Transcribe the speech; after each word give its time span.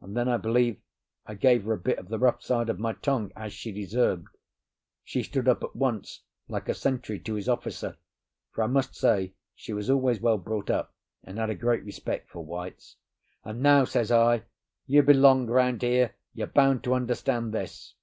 And 0.00 0.16
then 0.16 0.28
I 0.28 0.36
believe 0.36 0.80
I 1.26 1.34
gave 1.34 1.64
her 1.64 1.72
a 1.72 1.76
bit 1.76 1.98
of 1.98 2.06
the 2.06 2.20
rough 2.20 2.40
side 2.40 2.68
of 2.68 2.78
my 2.78 2.92
tongue, 2.92 3.32
as 3.34 3.52
she 3.52 3.72
deserved. 3.72 4.28
She 5.02 5.24
stood 5.24 5.48
up 5.48 5.64
at 5.64 5.74
once, 5.74 6.22
like 6.46 6.68
a 6.68 6.72
sentry 6.72 7.18
to 7.18 7.34
his 7.34 7.48
officer; 7.48 7.96
for 8.52 8.62
I 8.62 8.68
must 8.68 8.94
say 8.94 9.34
she 9.56 9.72
was 9.72 9.90
always 9.90 10.20
well 10.20 10.38
brought 10.38 10.70
up, 10.70 10.94
and 11.24 11.36
had 11.36 11.50
a 11.50 11.56
great 11.56 11.82
respect 11.84 12.28
for 12.30 12.44
whites. 12.44 12.94
"And 13.42 13.60
now," 13.60 13.84
says 13.86 14.12
I, 14.12 14.44
"you 14.86 15.02
belong 15.02 15.48
round 15.48 15.82
here, 15.82 16.14
you're 16.32 16.46
bound 16.46 16.84
to 16.84 16.94
understand 16.94 17.52
this. 17.52 17.96